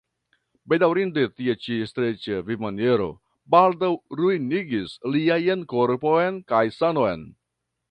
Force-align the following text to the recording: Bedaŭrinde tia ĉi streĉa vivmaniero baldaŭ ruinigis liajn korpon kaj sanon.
Bedaŭrinde 0.71 1.25
tia 1.41 1.53
ĉi 1.65 1.77
streĉa 1.89 2.39
vivmaniero 2.47 3.07
baldaŭ 3.57 3.91
ruinigis 4.21 4.97
liajn 5.17 5.65
korpon 5.75 6.43
kaj 6.55 6.67
sanon. 6.83 7.31